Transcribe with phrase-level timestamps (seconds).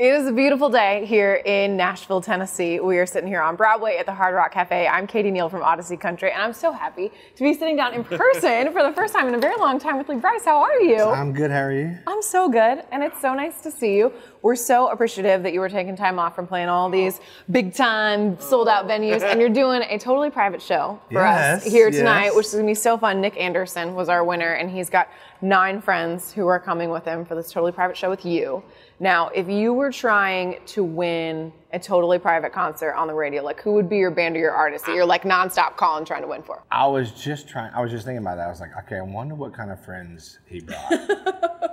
[0.00, 2.80] It is a beautiful day here in Nashville, Tennessee.
[2.80, 4.88] We are sitting here on Broadway at the Hard Rock Cafe.
[4.88, 8.02] I'm Katie Neal from Audacy Country, and I'm so happy to be sitting down in
[8.04, 10.46] person for the first time in a very long time with Lee Brice.
[10.46, 11.02] How are you?
[11.02, 11.50] I'm good.
[11.50, 11.98] How are you?
[12.06, 14.10] I'm so good, and it's so nice to see you.
[14.40, 17.20] We're so appreciative that you were taking time off from playing all these
[17.50, 21.70] big time, sold out venues, and you're doing a totally private show for Yes, us
[21.70, 22.36] here tonight, yes.
[22.36, 23.20] which is gonna be so fun.
[23.20, 25.10] Nick Anderson was our winner, and he's got
[25.42, 28.62] nine friends who are coming with him for this totally private show with you.
[28.98, 33.60] Now, if you were trying to win a totally private concert on the radio, like
[33.60, 36.28] who would be your band or your artist that you're like nonstop calling trying to
[36.28, 36.62] win for?
[36.70, 37.72] I was just trying.
[37.74, 38.46] I was just thinking about that.
[38.46, 40.92] I was like, okay, I wonder what kind of friends he brought.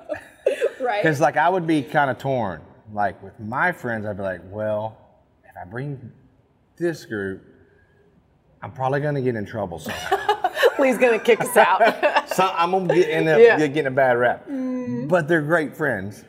[0.79, 1.01] Right.
[1.01, 2.61] Because like I would be kind of torn.
[2.93, 4.97] Like with my friends, I'd be like, well,
[5.43, 6.11] if I bring
[6.77, 7.43] this group,
[8.61, 10.35] I'm probably gonna get in trouble somehow.
[10.79, 12.29] Lee's gonna kick us out.
[12.29, 13.57] so I'm gonna get end up Yeah.
[13.57, 14.45] Getting a bad rap.
[14.47, 15.07] Mm-hmm.
[15.07, 16.23] But they're great friends.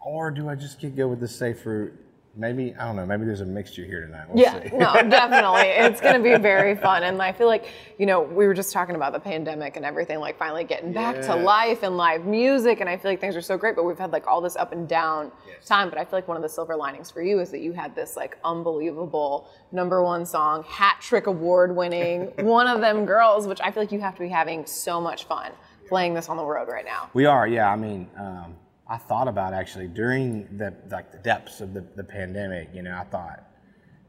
[0.00, 1.92] Or do I just get go with the safe route?
[2.36, 3.04] Maybe I don't know.
[3.04, 4.26] Maybe there's a mixture here tonight.
[4.28, 4.76] We'll Yeah, see.
[4.76, 5.62] no, definitely.
[5.68, 7.02] It's going to be very fun.
[7.02, 7.66] And I feel like,
[7.98, 11.20] you know, we were just talking about the pandemic and everything, like finally getting back
[11.22, 12.80] to life and live music.
[12.80, 14.70] And I feel like things are so great, but we've had like all this up
[14.72, 15.32] and down
[15.66, 15.90] time.
[15.90, 17.96] But I feel like one of the silver linings for you is that you had
[17.96, 23.60] this like unbelievable number one song, hat trick award winning, one of them girls, which
[23.60, 25.50] I feel like you have to be having so much fun
[25.88, 27.10] playing this on the road right now.
[27.12, 27.68] We are, yeah.
[27.72, 28.54] I mean, um,
[28.90, 32.70] I thought about actually during the like the depths of the, the pandemic.
[32.74, 33.48] You know, I thought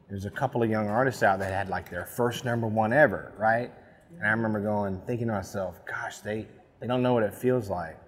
[0.09, 3.31] there's a couple of young artists out that had like their first number one ever,
[3.37, 3.71] right?
[4.15, 6.47] And I remember going, thinking to myself, gosh, they
[6.79, 7.99] they don't know what it feels like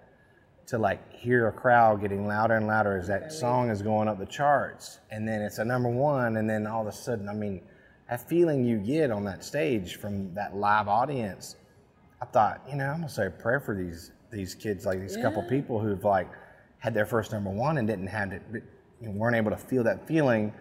[0.65, 4.17] to like hear a crowd getting louder and louder as that song is going up
[4.17, 7.33] the charts, and then it's a number one, and then all of a sudden, I
[7.33, 7.61] mean,
[8.09, 11.55] that feeling you get on that stage from that live audience.
[12.19, 15.17] I thought, you know, I'm gonna say a prayer for these these kids, like these
[15.17, 16.27] couple people who've like
[16.83, 18.41] had their first number one and didn't have it,
[18.99, 20.51] you know, weren't able to feel that feeling.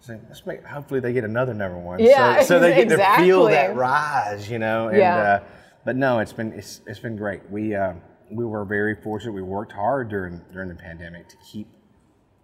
[0.00, 0.62] So let's make.
[0.62, 1.98] Hopefully, they get another number one.
[1.98, 4.88] Yeah, so, so they get to feel that rise, you know.
[4.88, 5.16] And, Yeah.
[5.16, 5.44] uh,
[5.86, 7.40] but no, it's been it's, it's been great.
[7.50, 7.94] We uh,
[8.30, 9.32] we were very fortunate.
[9.32, 11.68] We worked hard during during the pandemic to keep,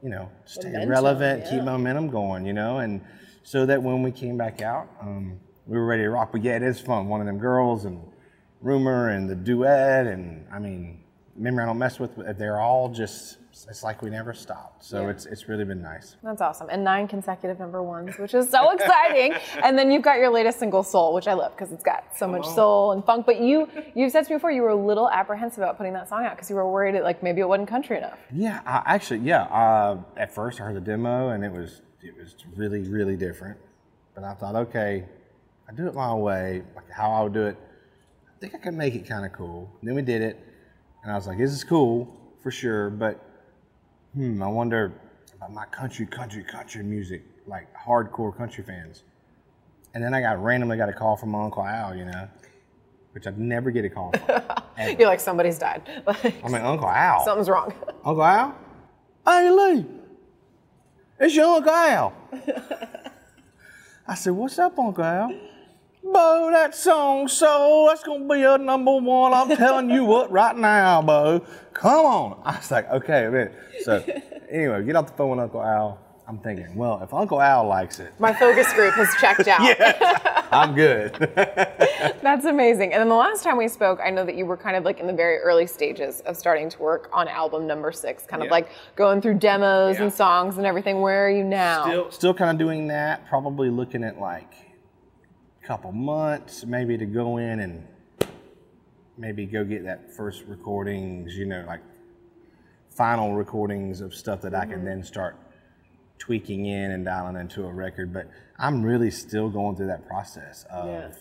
[0.03, 1.51] you know, stay Momentum, relevant, yeah.
[1.51, 3.03] keep momentum going, you know, and
[3.43, 6.33] so that when we came back out, um, we were ready to rock.
[6.33, 7.09] But yeah, it is fun.
[7.09, 8.01] One of them girls and
[8.63, 11.05] Rumor and the duet, and I mean,
[11.37, 13.39] Memory I Don't Mess With, they're all just,
[13.69, 14.85] it's like we never stopped.
[14.85, 16.17] So it's it's really been nice.
[16.23, 16.69] That's awesome.
[16.71, 19.35] And nine consecutive number ones, which is so exciting.
[19.63, 22.27] and then you've got your latest single, Soul, which I love because it's got so
[22.27, 23.25] much soul and funk.
[23.25, 26.09] But you, you've said to me before, you were a little apprehensive about putting that
[26.09, 28.19] song out because you were worried it, like maybe it wasn't country enough.
[28.33, 29.43] Yeah, I, actually, yeah.
[29.45, 33.59] Uh, at first, I heard the demo, and it was it was really really different.
[34.15, 35.07] But I thought, okay,
[35.69, 37.57] I do it my way, like how I would do it.
[38.29, 39.71] I think I can make it kind of cool.
[39.83, 40.37] then we did it,
[41.03, 42.09] and I was like, this is cool
[42.43, 43.21] for sure, but
[44.15, 44.93] hmm, I wonder
[45.37, 49.03] about my country, country, country music, like hardcore country fans.
[49.95, 52.29] And then I got randomly got a call from my uncle Al, you know,
[53.13, 54.43] which I'd never get a call from.
[54.99, 55.83] You're like, somebody's died.
[56.07, 57.25] Like, I mean, Uncle Al.
[57.25, 57.75] something's wrong.
[58.05, 58.57] Uncle Al?
[59.27, 59.87] Hey, Lee.
[61.21, 62.15] It's your Uncle Al.
[64.07, 65.35] I said, What's up, Uncle Al?
[66.05, 69.33] Bo, that song, so that's gonna be a number one.
[69.33, 71.41] I'm telling you what right now, Bo.
[71.73, 72.43] Come on.
[72.45, 73.55] I was like, okay, a minute.
[73.83, 74.05] So
[74.51, 75.99] anyway, get off the phone with Uncle Al.
[76.27, 79.61] I'm thinking, well, if Uncle Al likes it, My focus group has checked out.
[80.53, 81.13] I'm good.
[82.23, 82.93] That's amazing.
[82.93, 84.99] And then the last time we spoke, I know that you were kind of like
[85.01, 88.47] in the very early stages of starting to work on album number six, kind of
[88.47, 88.53] Yeah.
[88.53, 90.05] like going through demos Yeah.
[90.05, 91.01] and songs and everything.
[91.01, 91.85] Where are you now?
[91.87, 93.27] Still, still kind of doing that.
[93.29, 94.72] Probably looking at like a
[95.63, 97.87] couple months, maybe to go in and
[99.17, 101.37] maybe go get that first recordings.
[101.37, 101.81] You know, like
[102.91, 104.85] final recordings of stuff that I can mm-hmm.
[104.87, 105.37] then start
[106.19, 108.13] tweaking in and dialing into a record.
[108.13, 108.29] But
[108.59, 110.87] I'm really still going through that process of.
[110.87, 111.13] Yeah.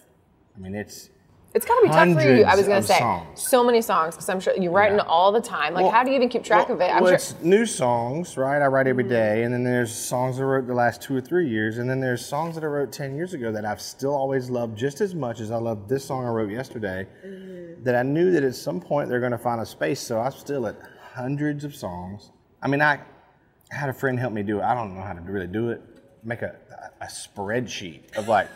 [0.53, 1.09] I mean, it's
[1.53, 2.43] It's got to be tough for you.
[2.45, 3.41] I was gonna say songs.
[3.41, 5.03] so many songs because I'm sure you're writing Yeah.
[5.05, 5.73] all the time.
[5.73, 6.85] Like, Well- how do you even keep track well, of it?
[6.95, 7.15] I'm well, sure.
[7.15, 8.61] it's new songs, right?
[8.61, 9.43] I write every Mm-hmm.
[9.43, 12.25] and then there's songs I wrote the last two or three years, and then there's
[12.25, 15.41] songs that I wrote ten years ago that I've still always loved just as much
[15.41, 17.05] as I love this song I wrote yesterday.
[17.25, 17.83] Mm-hmm.
[17.83, 20.31] That I knew that at some point they're going to find a space, so I'm
[20.31, 20.75] still at
[21.13, 22.31] hundreds of songs.
[22.61, 22.99] I mean, I
[23.71, 24.63] had a friend help me do it.
[24.63, 25.81] I don't know how to really do it.
[26.23, 26.55] Make a,
[27.01, 28.47] a spreadsheet of like,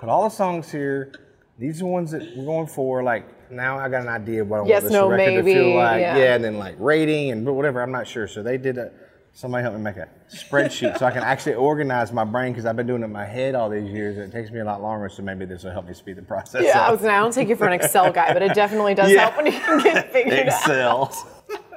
[0.00, 1.12] put all the songs here.
[1.58, 3.02] These are ones that we're going for.
[3.02, 5.42] Like now, I got an idea of what I Yes, want this no, record to
[5.42, 6.00] maybe, feel like.
[6.00, 6.16] yeah.
[6.16, 7.82] yeah, and then like rating and whatever.
[7.82, 8.28] I'm not sure.
[8.28, 8.92] So they did a.
[9.34, 12.74] Somebody helped me make a spreadsheet so I can actually organize my brain because I've
[12.74, 14.82] been doing it in my head all these years and it takes me a lot
[14.82, 15.08] longer.
[15.08, 17.32] So maybe this will help me speed the process yeah, I was gonna, I don't
[17.32, 19.20] take you for an Excel guy, but it definitely does Yeah.
[19.28, 21.10] help when you can get figured out.
[21.10, 21.44] Excel.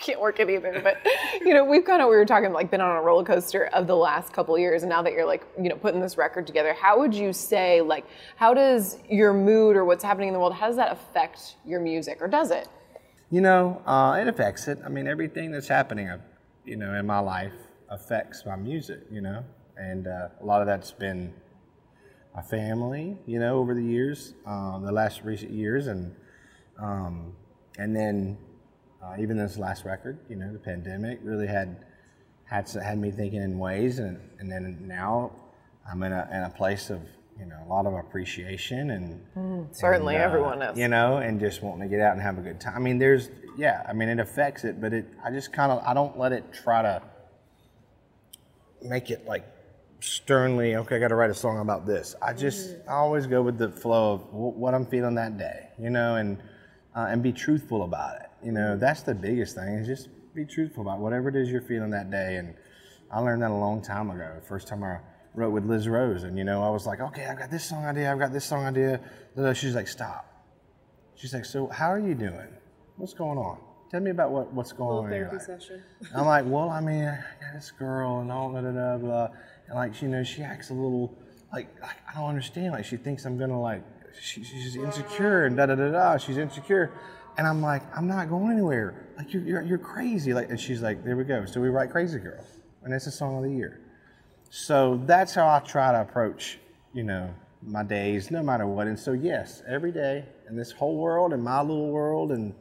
[0.00, 0.80] Can't work it either.
[0.82, 0.96] But
[1.44, 3.86] you know, we've kind of we were talking like been on a roller coaster of
[3.86, 6.72] the last couple years, and now that you're like you know putting this record together,
[6.72, 8.06] how would you say like
[8.36, 11.80] how does your mood or what's happening in the world how does that affect your
[11.80, 12.68] music or does it?
[13.30, 14.78] You know, uh, it affects it.
[14.84, 16.18] I mean, everything that's happening, uh,
[16.64, 17.52] you know, in my life
[17.88, 19.00] affects my music.
[19.10, 19.44] You know,
[19.76, 21.34] and uh, a lot of that's been
[22.34, 23.18] my family.
[23.26, 26.16] You know, over the years, um, the last recent years, and
[26.80, 27.34] um,
[27.78, 28.38] and then
[29.02, 31.84] uh, even this last record, you know, the pandemic really had
[32.44, 35.32] had had me thinking in ways, and and then now
[35.90, 37.00] I'm in a in a place of
[37.38, 40.78] you know a lot of appreciation and Certainly, and, uh, everyone is.
[40.78, 42.74] You know, and just wanting to get out and have a good time.
[42.76, 45.82] I mean, there's, yeah, I mean, it affects it, but it, I just kind of,
[45.84, 47.02] I don't let it try to
[48.82, 49.44] make it like
[50.00, 52.14] sternly, okay, I got to write a song about this.
[52.20, 55.68] I just, I always go with the flow of wh- what I'm feeling that day,
[55.78, 56.38] you know, and,
[56.96, 58.29] uh, and be truthful about it.
[58.42, 61.60] You know, that's the biggest thing is just be truthful about whatever it is you're
[61.60, 62.36] feeling that day.
[62.36, 62.54] And
[63.10, 64.40] I learned that a long time ago.
[64.48, 64.98] First time I
[65.34, 67.84] wrote with Liz Rose, and you know, I was like, okay, I've got this song
[67.84, 69.00] idea, I've got this song idea.
[69.54, 70.26] She's like, stop.
[71.14, 72.48] She's like, so how are you doing?
[72.96, 73.58] What's going on?
[73.90, 75.82] Tell me about what, what's going on your session.
[76.14, 79.28] I'm like, well, I mean, I got this girl and all da da blah,
[79.66, 81.16] and like, you know, she acts a little
[81.52, 82.72] like, like I don't understand.
[82.72, 83.82] Like, she thinks I'm gonna like,
[84.20, 86.16] she, she's insecure and da da da da.
[86.18, 86.92] She's insecure,
[87.38, 89.08] and I'm like, I'm not going anywhere.
[89.16, 90.32] Like, you're you're, you're crazy.
[90.32, 91.44] Like, and she's like, there we go.
[91.46, 92.44] So we write Crazy Girl,
[92.82, 93.80] and it's a song of the year.
[94.50, 96.58] So that's how I try to approach,
[96.92, 97.32] you know,
[97.62, 98.86] my days, no matter what.
[98.86, 102.54] And so yes, every day in this whole world, in my little world, and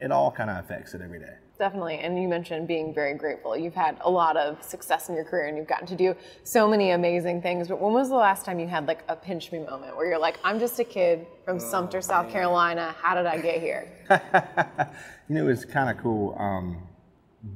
[0.00, 1.34] it all kind of affects it every day.
[1.58, 1.98] Definitely.
[1.98, 3.56] And you mentioned being very grateful.
[3.56, 6.68] You've had a lot of success in your career and you've gotten to do so
[6.68, 7.68] many amazing things.
[7.68, 10.18] But when was the last time you had like a pinch me moment where you're
[10.18, 12.94] like, I'm just a kid from Sumter, South Carolina.
[13.00, 13.90] How did I get here?
[15.28, 16.86] You know, it was kind of cool um,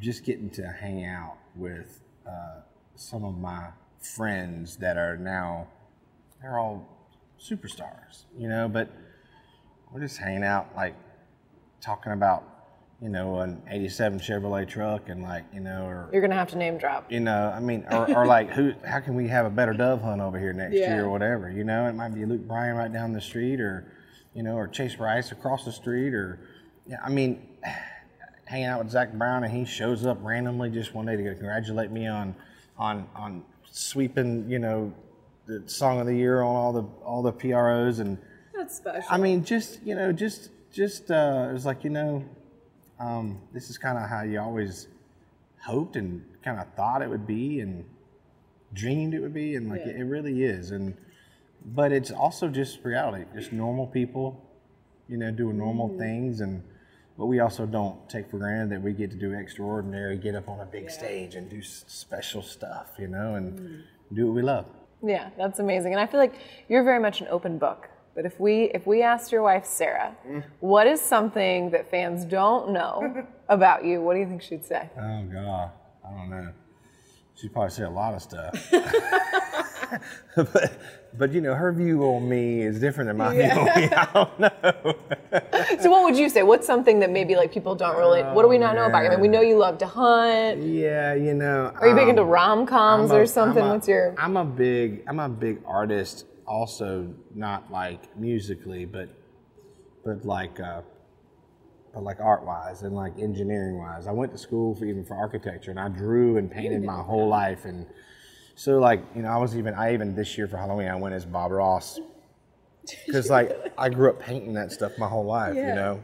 [0.01, 2.63] just getting to hang out with uh,
[2.97, 3.69] some of my
[4.01, 5.69] friends that are now,
[6.43, 6.85] they're all
[7.41, 8.91] superstars, you know, but
[9.93, 10.97] we're just hanging out, like
[11.81, 12.45] talking about,
[13.01, 16.51] you know, an 87 Chevrolet truck and like, you know, or, You're going to have
[16.51, 17.11] to name drop.
[17.11, 18.73] you know, I mean, or, or like, who?
[18.85, 20.95] How can we have a better dove hunt over here next Yeah.
[20.95, 21.51] year or whatever?
[21.51, 23.93] You know, it might be Luke Bryan right down the street, or
[24.35, 26.41] you know, or Chase Rice across the street, or
[26.87, 27.47] yeah, I mean,
[28.45, 31.91] hanging out with Zac Brown and he shows up randomly just one day to congratulate
[31.91, 32.35] me on
[32.77, 34.93] on on sweeping, you know,
[35.47, 38.19] the song of the year on all the all the PROs and.
[38.55, 39.09] That's special.
[39.09, 42.25] I mean, just you know, just just uh, it was like you know,
[42.99, 44.89] um, this is kind of how you always
[45.63, 47.85] hoped and kind of thought it would be and
[48.73, 50.71] dreamed it would be, and like it, it really is.
[50.71, 50.97] And
[51.75, 54.43] but it's also just reality, just normal people,
[55.09, 56.63] you know, doing normal things, and
[57.19, 60.49] but we also don't take for granted that we get to do extraordinary, get up
[60.49, 63.85] on a big stage and do special stuff, you know, and
[64.15, 64.65] do what we love.
[65.03, 65.93] Yeah, that's amazing.
[65.93, 66.35] And I feel like
[66.69, 67.89] you're very much an open book.
[68.15, 70.15] But if we if we asked your wife Sarah,
[70.61, 74.91] what is something that fans don't know about you, what do you think she'd say?
[74.99, 75.71] Oh God,
[76.07, 76.53] I don't know.
[77.37, 78.71] She'd probably say a lot of stuff.
[80.37, 80.73] but,
[81.17, 83.89] but you know, her view on me is different than my view on me.
[83.91, 84.95] I don't know.
[85.81, 86.43] So what would you say?
[86.43, 89.07] What's something that maybe like people don't really what do we not know about you?
[89.09, 90.63] I mean, we know you love to hunt.
[90.63, 91.73] yeah, you know.
[91.81, 93.65] Are you big um, into rom coms or something?
[93.65, 96.27] A- What's your I'm a big I'm a big artist.
[96.51, 99.09] Also, not like musically, but
[100.05, 100.83] but like uh,
[101.95, 104.07] but like art wise and like engineering wise.
[104.09, 107.29] I went to school for even for architecture, and I drew and painted my whole
[107.29, 107.65] life.
[107.65, 107.87] And
[108.57, 111.15] so like you know, I was even I even this year for Halloween I went
[111.15, 112.01] as Bob Ross
[113.07, 116.03] because like I grew up painting that stuff my whole life, you know.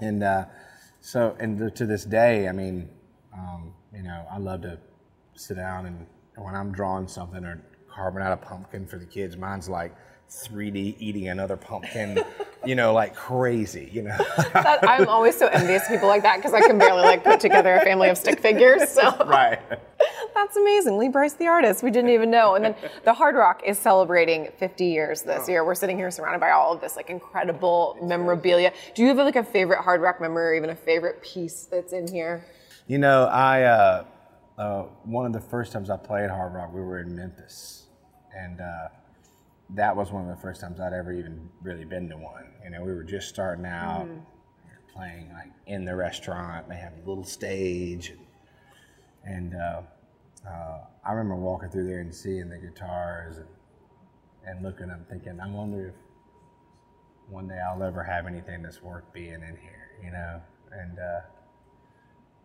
[0.00, 0.44] And uh,
[1.00, 2.90] So, and to- to this day, I mean,
[3.32, 4.78] um, you know, I love to
[5.34, 7.62] sit down and when I'm drawing something or
[7.96, 9.94] carving out a pumpkin for the kids, mine's like
[10.30, 12.22] 3D eating another pumpkin,
[12.64, 14.18] you know, like crazy, you know.
[14.52, 17.40] That, I'm always so envious of people like that because I can barely like put
[17.40, 18.90] together a family of stick figures.
[18.90, 19.60] So right.
[20.34, 20.98] that's amazing.
[20.98, 22.54] Lee Brice, the artist, we didn't even know.
[22.54, 22.74] And then
[23.04, 25.64] the Hard Rock is celebrating 50 years this year.
[25.64, 28.72] We're sitting here surrounded by all of this like incredible memorabilia.
[28.94, 31.92] Do you have like a favorite Hard Rock memory or even a favorite piece that's
[31.92, 32.44] in here?
[32.88, 34.04] You know, I uh,
[34.58, 37.85] uh, one of the first times I played Hard Rock, we were in Memphis,
[38.36, 38.88] and uh,
[39.70, 42.44] that was one of the first times I'd ever even really been to one.
[42.62, 46.68] You know, we were just starting out, were playing like in the restaurant.
[46.68, 48.12] They had a little stage,
[49.24, 49.82] and uh,
[50.48, 53.48] uh, I remember walking through there and seeing the guitars and,
[54.46, 55.94] and looking up, thinking, I wonder if
[57.30, 59.90] one day I'll ever have anything that's worth being in here.
[60.04, 60.40] You know,
[60.72, 60.98] and.
[60.98, 61.20] Uh,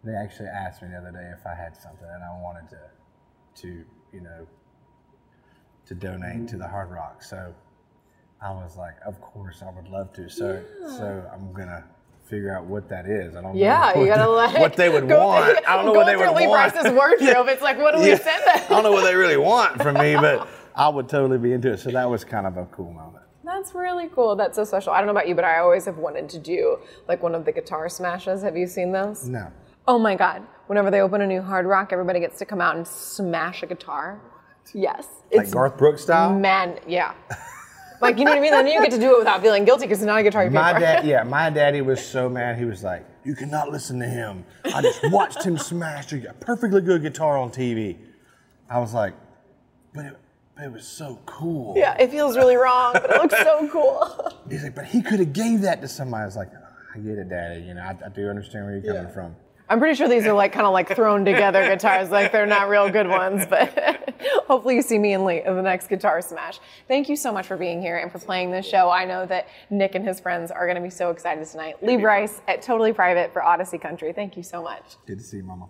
[0.03, 3.61] they actually asked me the other day if I had something and I wanted to,
[3.61, 3.67] to
[4.11, 4.47] you know,
[5.87, 7.23] to donate to the Hard Rock.
[7.23, 7.53] So
[8.41, 10.29] I was like, of course I would love to.
[10.29, 11.83] So so I'm gonna
[12.25, 13.35] figure out what that is.
[13.35, 15.59] I don't Yeah, know you what, gotta like what they would go- want.
[15.67, 16.73] I don't know what they would Lee want.
[16.73, 17.47] Brice's wardrobe.
[17.49, 18.17] It's like, what do we Yeah.
[18.19, 21.51] send I don't know what they really want from me, but I would totally be
[21.53, 21.79] into it.
[21.79, 23.25] So that was kind of a cool moment.
[23.43, 24.35] That's really cool.
[24.37, 24.93] That's so special.
[24.93, 26.77] I don't know about you, but I always have wanted to do
[27.09, 28.43] like one of the guitar smashes.
[28.43, 29.27] Have you seen those?
[29.27, 29.47] No.
[29.87, 30.43] Oh my God.
[30.67, 33.65] Whenever they open a new Hard Rock, everybody gets to come out and smash a
[33.65, 34.21] guitar.
[34.73, 35.07] Yes.
[35.33, 36.37] Like Garth Brooks style?
[36.37, 37.13] Man, yeah.
[38.01, 38.51] like, you know what I mean?
[38.51, 40.51] Then you get to do it without feeling guilty because it's not a guitar you
[40.51, 42.57] My dad, yeah, my daddy was so mad.
[42.57, 44.45] He was like, "You cannot listen to him.
[44.65, 47.97] I just watched him smash a perfectly good guitar on TV."
[48.69, 49.13] I was like,
[49.93, 50.17] "But it,
[50.55, 54.33] but it was so cool." Yeah, it feels really wrong, but it looks so cool.
[54.49, 56.51] He's like, "But he could have gave that to somebody." I was like,
[56.95, 57.61] "I get it, daddy.
[57.61, 59.35] You know, I, I do understand where you're coming from."
[59.71, 62.67] I'm pretty sure these are like kind of like thrown together guitars, like they're not
[62.67, 64.13] real good ones, but
[64.45, 66.59] hopefully you see me and Lee in the next guitar smash.
[66.89, 68.89] Thank you so much for being here and for playing this show.
[68.89, 71.81] I know that Nick and his friends are going to be so excited tonight.
[71.81, 74.11] Lee Brice at Totally Private for Audacy Country.
[74.11, 74.97] Thank you so much.
[75.07, 75.69] Good to see you, Mama.